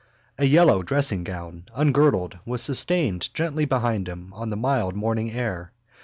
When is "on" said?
4.33-4.49